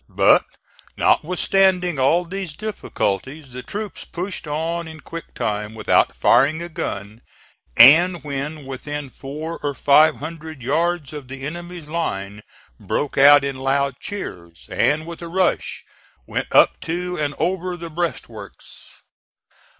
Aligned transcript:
But, 0.09 0.43
notwithstanding 0.97 1.99
all 1.99 2.25
these 2.25 2.53
difficulties, 2.55 3.51
the 3.51 3.61
troops 3.61 4.03
pushed 4.03 4.47
on 4.47 4.87
in 4.87 5.01
quick 5.01 5.35
time 5.35 5.75
without 5.75 6.15
firing 6.15 6.59
a 6.63 6.69
gun, 6.69 7.21
and 7.77 8.23
when 8.23 8.65
within 8.65 9.11
four 9.11 9.59
or 9.61 9.75
five 9.75 10.15
hundred 10.15 10.63
yards 10.63 11.13
of 11.13 11.27
the 11.27 11.43
enemy's 11.45 11.87
line 11.87 12.41
broke 12.79 13.15
out 13.15 13.43
in 13.43 13.57
loud 13.57 13.99
cheers, 13.99 14.67
and 14.71 15.05
with 15.05 15.21
a 15.21 15.27
rush 15.27 15.85
went 16.25 16.47
up 16.51 16.79
to 16.79 17.15
and 17.19 17.35
over 17.37 17.77
the 17.77 17.91
breastworks. 17.91 19.03